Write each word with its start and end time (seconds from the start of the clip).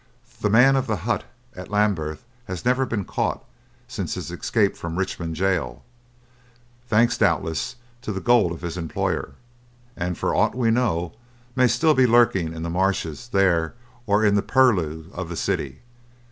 The 0.39 0.49
man 0.49 0.75
of 0.75 0.87
the 0.87 0.95
hut 1.05 1.25
at 1.55 1.69
Lambeth 1.69 2.23
has 2.45 2.65
never 2.65 2.87
been 2.87 3.05
caught 3.05 3.43
since 3.87 4.15
his 4.15 4.31
escape 4.31 4.75
from 4.75 4.97
Richmond 4.97 5.35
Jail 5.35 5.83
thanks, 6.87 7.19
doubtless, 7.19 7.75
to 8.01 8.11
the 8.11 8.19
gold 8.19 8.51
of 8.51 8.61
his 8.63 8.77
employer 8.77 9.33
and, 9.95 10.17
for 10.17 10.33
aught 10.33 10.55
we 10.55 10.71
know, 10.71 11.13
may 11.55 11.67
still 11.67 11.93
be 11.93 12.07
lurking 12.07 12.51
in 12.51 12.63
the 12.63 12.67
marshes 12.71 13.27
there, 13.31 13.75
or 14.07 14.25
in 14.25 14.33
the 14.33 14.41
purlieus 14.41 15.05
of 15.13 15.29
the 15.29 15.37
city. 15.37 15.81